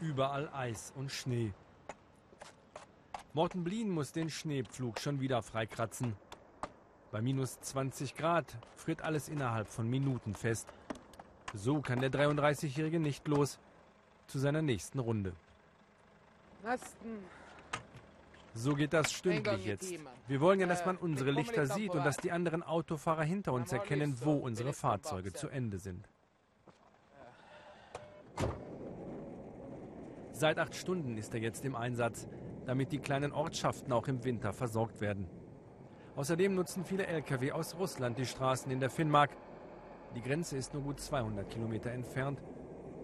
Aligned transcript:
Überall 0.00 0.48
Eis 0.52 0.92
und 0.94 1.10
Schnee. 1.10 1.52
Morten 3.32 3.64
Blien 3.64 3.90
muss 3.90 4.12
den 4.12 4.30
Schneepflug 4.30 5.00
schon 5.00 5.20
wieder 5.20 5.42
freikratzen. 5.42 6.14
Bei 7.10 7.20
minus 7.20 7.60
20 7.60 8.14
Grad 8.14 8.56
friert 8.76 9.02
alles 9.02 9.28
innerhalb 9.28 9.68
von 9.68 9.88
Minuten 9.88 10.34
fest. 10.34 10.68
So 11.52 11.80
kann 11.80 12.00
der 12.00 12.10
33-Jährige 12.10 13.00
nicht 13.00 13.26
los 13.26 13.58
zu 14.28 14.38
seiner 14.38 14.62
nächsten 14.62 15.00
Runde. 15.00 15.32
So 18.54 18.74
geht 18.74 18.92
das 18.92 19.12
stündlich 19.12 19.64
jetzt. 19.64 19.92
Wir 20.26 20.40
wollen 20.40 20.60
ja, 20.60 20.66
dass 20.66 20.86
man 20.86 20.96
unsere 20.96 21.32
Lichter 21.32 21.66
sieht 21.66 21.90
und 21.90 22.04
dass 22.04 22.18
die 22.18 22.30
anderen 22.30 22.62
Autofahrer 22.62 23.24
hinter 23.24 23.52
uns 23.52 23.72
erkennen, 23.72 24.16
wo 24.22 24.34
unsere 24.34 24.72
Fahrzeuge 24.72 25.32
zu 25.32 25.48
Ende 25.48 25.78
sind. 25.78 26.08
Seit 30.38 30.60
acht 30.60 30.76
Stunden 30.76 31.18
ist 31.18 31.34
er 31.34 31.40
jetzt 31.40 31.64
im 31.64 31.74
Einsatz, 31.74 32.28
damit 32.64 32.92
die 32.92 33.00
kleinen 33.00 33.32
Ortschaften 33.32 33.92
auch 33.92 34.06
im 34.06 34.22
Winter 34.22 34.52
versorgt 34.52 35.00
werden. 35.00 35.26
Außerdem 36.14 36.54
nutzen 36.54 36.84
viele 36.84 37.08
Lkw 37.08 37.50
aus 37.50 37.76
Russland 37.76 38.18
die 38.18 38.24
Straßen 38.24 38.70
in 38.70 38.78
der 38.78 38.88
Finnmark. 38.88 39.30
Die 40.14 40.22
Grenze 40.22 40.56
ist 40.56 40.74
nur 40.74 40.84
gut 40.84 41.00
200 41.00 41.50
Kilometer 41.50 41.90
entfernt. 41.90 42.40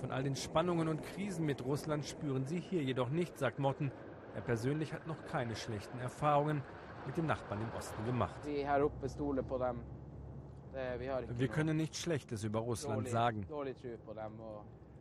Von 0.00 0.10
all 0.10 0.22
den 0.22 0.36
Spannungen 0.36 0.88
und 0.88 1.02
Krisen 1.02 1.44
mit 1.44 1.62
Russland 1.66 2.06
spüren 2.06 2.46
sie 2.46 2.60
hier 2.60 2.82
jedoch 2.82 3.10
nicht, 3.10 3.38
sagt 3.38 3.58
Motten. 3.58 3.92
Er 4.34 4.40
persönlich 4.40 4.94
hat 4.94 5.06
noch 5.06 5.22
keine 5.26 5.54
schlechten 5.54 5.98
Erfahrungen 5.98 6.62
mit 7.04 7.18
dem 7.18 7.26
Nachbarn 7.26 7.60
im 7.60 7.70
Osten 7.76 8.06
gemacht. 8.06 8.36
Wir 11.36 11.48
können 11.48 11.76
nichts 11.76 11.98
Schlechtes 12.00 12.42
über 12.42 12.60
Russland 12.60 13.06
sagen. 13.08 13.44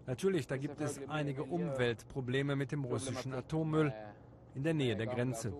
Natürlich, 0.07 0.47
da 0.47 0.55
gibt 0.55 0.79
es 0.79 1.01
einige 1.09 1.43
Umweltprobleme 1.43 2.55
mit 2.55 2.71
dem 2.71 2.85
russischen 2.85 3.33
Atommüll 3.33 3.93
in 4.55 4.63
der 4.63 4.73
Nähe 4.73 4.95
der 4.95 5.07
Grenze. 5.07 5.53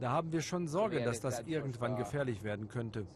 Da 0.00 0.10
haben 0.10 0.32
wir 0.32 0.42
schon 0.42 0.66
Sorge, 0.66 1.04
dass 1.04 1.20
das 1.20 1.40
irgendwann 1.46 1.94
gefährlich 1.96 2.42
werden 2.42 2.66
könnte. 2.66 3.06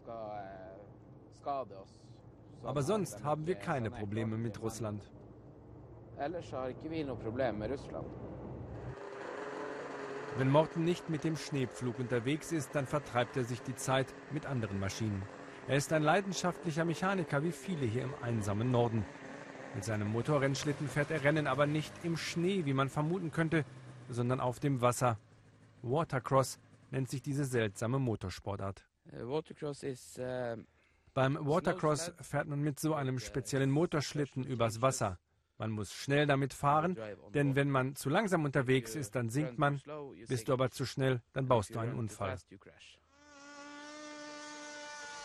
Aber 2.63 2.83
sonst 2.83 3.25
haben 3.25 3.49
wir 3.49 3.57
keine 3.57 3.91
Probleme 3.91 4.37
mit 4.37 4.63
Russland. 4.63 5.03
Wenn 10.37 10.51
Morten 10.51 10.85
nicht 10.85 11.11
mit 11.11 11.25
dem 11.25 11.37
Schneepflug 11.37 11.99
unterwegs 11.99 12.53
ist, 12.53 12.75
dann 12.77 12.87
vertreibt 12.87 13.37
er 13.37 13.45
sich 13.45 13.61
die 13.63 13.75
Zeit 13.75 14.15
mit 14.31 14.47
anderen 14.47 14.79
Maschinen. 14.79 15.23
Er 15.67 15.79
ist 15.79 15.95
ein 15.95 16.03
leidenschaftlicher 16.03 16.85
Mechaniker 16.85 17.43
wie 17.43 17.53
viele 17.53 17.87
hier 17.87 18.03
im 18.03 18.15
einsamen 18.21 18.71
Norden. 18.71 19.03
Mit 19.75 19.83
seinem 19.83 20.09
Motorrennschlitten 20.09 20.89
fährt 20.89 21.11
er 21.11 21.25
Rennen 21.25 21.47
aber 21.47 21.67
nicht 21.67 21.93
im 22.03 22.19
Schnee, 22.19 22.67
wie 22.67 22.75
man 22.75 22.91
vermuten 22.91 23.33
könnte, 23.33 23.65
sondern 24.11 24.41
auf 24.41 24.61
dem 24.61 24.83
Wasser. 24.83 25.19
Watercross 25.81 26.59
nennt 26.91 27.09
sich 27.09 27.23
diese 27.23 27.47
seltsame 27.47 27.99
Motorsportart. 27.99 28.85
Uh, 29.11 29.27
Watercross 29.27 29.83
is, 29.83 30.19
uh, 30.19 30.63
Beim 31.15 31.39
Watercross 31.41 32.13
fährt 32.21 32.47
man 32.47 32.61
mit 32.61 32.79
so 32.79 32.95
einem 32.95 33.19
speziellen 33.19 33.71
Motorschlitten 33.71 34.45
übers 34.45 34.83
Wasser. 34.83 35.19
Man 35.57 35.71
muss 35.71 35.95
schnell 35.95 36.27
damit 36.27 36.53
fahren, 36.53 36.99
denn 37.33 37.57
wenn 37.57 37.71
man 37.71 37.97
zu 37.97 38.11
langsam 38.11 38.45
unterwegs 38.45 38.95
ist, 38.95 39.15
dann 39.15 39.31
sinkt 39.31 39.59
man. 39.59 39.81
Bist 40.29 40.49
du 40.49 40.53
aber 40.53 40.71
zu 40.71 40.85
schnell, 40.85 41.23
dann 41.33 41.47
baust 41.47 41.75
du 41.75 41.79
einen 41.79 41.95
Unfall. 41.95 42.37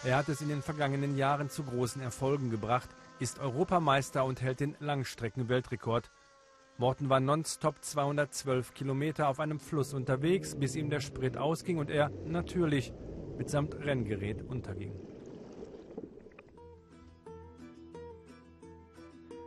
Er 0.05 0.15
hat 0.15 0.29
es 0.29 0.41
in 0.41 0.47
den 0.47 0.61
vergangenen 0.61 1.17
Jahren 1.17 1.49
zu 1.49 1.61
großen 1.61 2.01
Erfolgen 2.01 2.49
gebracht, 2.49 2.89
ist 3.19 3.39
Europameister 3.39 4.23
und 4.23 4.41
hält 4.41 4.61
den 4.61 4.77
Langstrecken-Weltrekord. 4.79 6.09
Morten 6.77 7.09
war 7.09 7.19
nonstop 7.19 7.83
212 7.83 8.73
Kilometer 8.73 9.27
auf 9.27 9.41
einem 9.41 9.59
Fluss 9.59 9.93
unterwegs, 9.93 10.55
bis 10.55 10.77
ihm 10.77 10.89
der 10.89 11.01
Sprit 11.01 11.35
ausging 11.35 11.79
und 11.79 11.89
er 11.89 12.11
natürlich 12.23 12.93
mitsamt 13.37 13.75
Renngerät 13.75 14.41
unterging. 14.41 14.93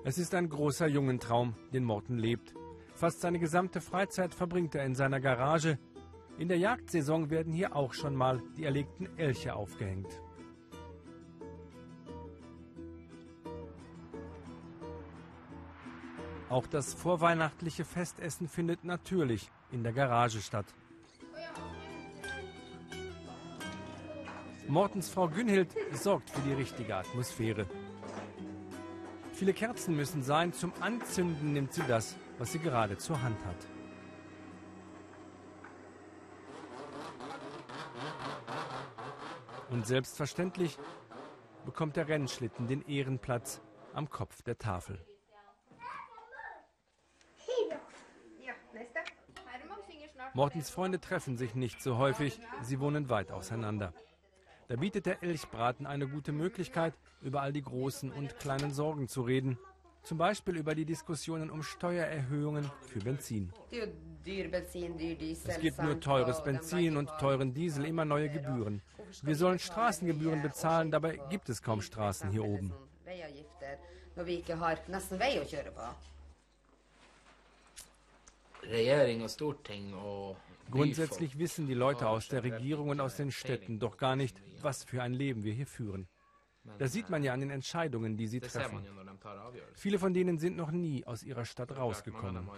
Es 0.05 0.19
ist 0.19 0.35
ein 0.35 0.51
großer 0.51 0.87
Jungentraum, 0.87 1.55
den 1.73 1.85
Morten 1.85 2.19
lebt. 2.19 2.53
Fast 2.95 3.23
seine 3.23 3.39
gesamte 3.39 3.81
Freizeit 3.81 4.35
verbringt 4.35 4.75
er 4.75 4.85
in 4.85 4.95
seiner 4.95 5.21
Garage. 5.21 5.79
In 6.37 6.49
der 6.49 6.59
Jagdsaison 6.59 7.31
werden 7.31 7.55
hier 7.55 7.75
auch 7.75 7.95
schon 7.95 8.15
mal 8.15 8.43
die 8.59 8.65
erlegten 8.65 9.09
Elche 9.17 9.55
aufgehängt. 9.55 10.21
Auch 16.53 16.67
das 16.67 16.93
vorweihnachtliche 16.93 17.83
Festessen 17.83 18.47
findet 18.47 18.85
natürlich 18.85 19.51
in 19.71 19.83
der 19.83 19.95
Garage 19.95 20.43
statt. 20.43 20.67
Mortens 24.69 25.09
Frau 25.09 25.29
Günhild 25.29 25.75
sorgt 25.95 26.29
für 26.29 26.43
die 26.43 26.53
richtige 26.53 26.95
Atmosphäre. 26.95 27.65
Viele 29.33 29.55
Kerzen 29.55 29.97
müssen 29.97 30.23
sein, 30.23 30.53
zum 30.53 30.75
Anzünden 30.81 31.55
nimmt 31.55 31.73
sie 31.73 31.85
das, 31.89 32.17
was 32.37 32.53
sie 32.53 32.59
gerade 32.59 32.99
zur 32.99 33.23
Hand 33.23 33.43
hat. 33.47 33.67
Und 39.71 39.87
selbstverständlich 39.87 40.77
bekommt 41.65 41.97
der 41.97 42.09
Rennschlitten 42.09 42.67
den 42.67 42.83
Ehrenplatz 42.83 43.63
am 43.95 44.11
Kopf 44.11 44.43
der 44.43 44.59
Tafel. 44.59 45.03
Mortens 50.35 50.71
Freunde 50.71 51.01
treffen 51.01 51.37
sich 51.37 51.55
nicht 51.55 51.83
so 51.83 51.99
häufig, 51.99 52.41
sie 52.63 52.81
wohnen 52.81 53.09
weit 53.11 53.31
auseinander. 53.31 53.93
Da 54.69 54.77
bietet 54.77 55.05
der 55.05 55.23
Elchbraten 55.23 55.85
eine 55.85 56.09
gute 56.09 56.33
Möglichkeit, 56.33 56.95
über 57.21 57.43
all 57.43 57.53
die 57.53 57.63
großen 57.63 58.11
und 58.11 58.39
kleinen 58.39 58.73
Sorgen 58.73 59.09
zu 59.09 59.23
reden. 59.23 59.59
Zum 60.03 60.19
Beispiel 60.19 60.57
über 60.57 60.75
die 60.75 60.85
Diskussionen 60.85 61.51
um 61.51 61.63
Steuererhöhungen 61.63 62.71
für 62.81 63.01
Benzin. 63.01 63.53
Es 65.45 65.61
gibt 65.61 65.83
nur 65.83 66.01
teures 66.01 66.43
Benzin 66.43 66.97
und 66.97 67.11
teuren 67.21 67.53
Diesel, 67.53 67.85
immer 67.85 68.05
neue 68.05 68.31
Gebühren. 68.31 68.83
Wir 69.23 69.37
sollen 69.37 69.59
Straßengebühren 69.59 70.43
bezahlen, 70.43 70.91
dabei 70.91 71.21
gibt 71.29 71.49
es 71.51 71.63
kaum 71.63 71.83
Straßen 71.83 72.31
hier 72.31 72.45
oben. 72.45 72.73
Grundsätzlich 80.71 81.39
wissen 81.39 81.67
die 81.67 81.75
Leute 81.75 82.09
aus 82.09 82.29
der 82.29 82.43
Regierung 82.43 82.89
und 82.89 83.01
aus 83.01 83.17
den 83.17 83.31
Städten 83.31 83.79
doch 83.79 83.97
gar 83.97 84.17
nicht, 84.17 84.43
was 84.63 84.85
für 84.85 85.03
ein 85.03 85.13
Leben 85.13 85.45
wir 85.45 85.53
hier 85.53 85.67
führen. 85.67 86.09
Das 86.79 86.93
sieht 86.93 87.11
man 87.11 87.23
ja 87.23 87.35
an 87.35 87.41
den 87.41 87.51
Entscheidungen, 87.51 88.17
die 88.17 88.29
sie 88.29 88.41
treffen. 88.41 88.87
Viele 89.75 89.99
von 89.99 90.15
denen 90.15 90.39
sind 90.39 90.57
noch 90.57 90.71
nie 90.71 91.05
aus 91.07 91.23
ihrer 91.23 91.45
Stadt 91.45 91.77
rausgekommen. 91.77 92.49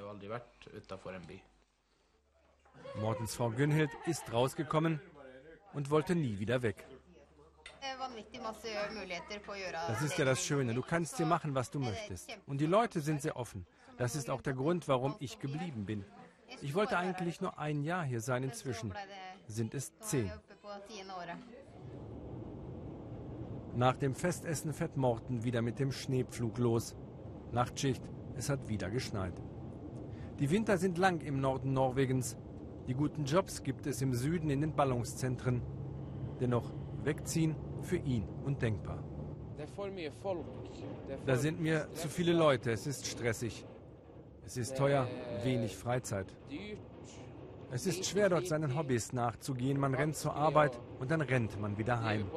Mortens 3.01 3.35
Frau 3.35 3.51
Günhild 3.51 3.91
ist 4.07 4.33
rausgekommen 4.33 5.01
und 5.73 5.91
wollte 5.91 6.15
nie 6.15 6.39
wieder 6.39 6.63
weg. 6.63 6.87
Das 9.89 10.03
ist 10.03 10.19
ja 10.19 10.25
das 10.25 10.45
Schöne. 10.45 10.75
Du 10.75 10.83
kannst 10.83 11.17
hier 11.17 11.27
machen, 11.27 11.55
was 11.55 11.71
du 11.71 11.81
möchtest. 11.81 12.31
Und 12.47 12.59
die 12.59 12.67
Leute 12.67 13.01
sind 13.01 13.23
sehr 13.23 13.37
offen. 13.37 13.67
Das 13.97 14.17
ist 14.17 14.31
auch 14.31 14.43
der 14.43 14.55
Grund, 14.55 14.89
warum 14.89 15.15
ich 15.19 15.39
geblieben 15.39 15.87
bin. 15.87 16.05
Ich 16.63 16.75
wollte 16.75 16.99
eigentlich 16.99 17.41
nur 17.41 17.59
ein 17.59 17.83
Jahr 17.83 18.05
hier 18.05 18.21
sein, 18.21 18.43
inzwischen 18.43 18.93
sind 19.47 19.75
es 19.75 19.97
zehn. 20.01 20.31
Nach 23.77 23.97
dem 23.97 24.15
Festessen 24.15 24.73
fährt 24.73 24.97
Morten 24.97 25.45
wieder 25.45 25.63
mit 25.63 25.79
dem 25.79 25.91
Schneepflug 25.91 26.59
los. 26.59 26.97
Nachtschicht, 27.53 28.03
es 28.37 28.49
hat 28.49 28.69
wieder 28.69 28.91
geschneit. 28.91 29.35
Die 30.39 30.51
Winter 30.51 30.79
sind 30.79 30.99
lang 30.99 31.21
im 31.21 31.41
Norden 31.41 31.73
Norwegens. 31.73 32.37
Die 32.87 32.95
guten 32.95 33.25
Jobs 33.25 33.63
gibt 33.63 33.87
es 33.87 34.03
im 34.03 34.15
Süden 34.15 34.51
in 34.51 34.61
den 34.61 34.75
Ballungszentren. 34.75 35.63
Dennoch 36.41 36.73
wegziehen 37.03 37.57
für 37.83 37.97
ihn 37.97 38.29
undenkbar. 38.45 39.03
Da 41.27 41.37
sind 41.37 41.61
mir 41.61 41.89
zu 41.95 42.09
viele 42.09 42.33
Leute, 42.33 42.73
es 42.73 42.87
ist 42.87 43.07
stressig. 43.07 43.65
Es 44.47 44.57
ist 44.57 44.77
teuer, 44.77 45.09
wenig 45.43 45.77
Freizeit. 45.77 46.27
Es 47.71 47.87
ist 47.87 48.05
schwer, 48.07 48.29
dort 48.29 48.47
seinen 48.47 48.77
Hobbys 48.77 49.13
nachzugehen. 49.13 49.81
Man 49.81 49.95
rennt 49.95 50.17
zur 50.17 50.35
Arbeit 50.35 50.79
und 51.01 51.11
dann 51.11 51.21
rennt 51.21 51.61
man 51.61 51.77
wieder 51.79 52.03
heim. 52.03 52.31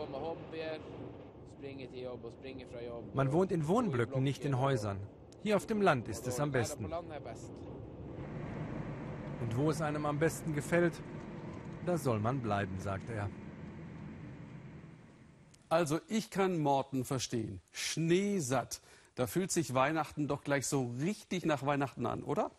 Man 3.13 3.31
wohnt 3.31 3.51
in 3.51 3.67
Wohnblöcken, 3.67 4.23
nicht 4.23 4.45
in 4.45 4.59
Häusern. 4.59 4.99
Hier 5.43 5.55
auf 5.55 5.65
dem 5.65 5.81
Land 5.81 6.07
ist 6.07 6.27
es 6.27 6.39
am 6.39 6.51
besten. 6.51 6.85
Und 9.41 9.57
wo 9.57 9.69
es 9.69 9.81
einem 9.81 10.05
am 10.05 10.17
besten 10.17 10.53
gefällt, 10.55 10.93
da 11.85 11.97
soll 11.97 12.19
man 12.19 12.41
bleiben, 12.41 12.79
sagt 12.79 13.09
er. 13.09 13.29
Also 15.69 15.99
ich 16.07 16.29
kann 16.29 16.57
Morten 16.57 17.03
verstehen. 17.03 17.61
Schneesatt. 17.71 18.81
Da 19.17 19.25
fühlt 19.25 19.51
sich 19.51 19.73
Weihnachten 19.73 20.27
doch 20.27 20.43
gleich 20.43 20.67
so 20.67 20.93
richtig 21.01 21.43
nach 21.43 21.65
Weihnachten 21.65 22.05
an, 22.05 22.21
oder? 22.21 22.51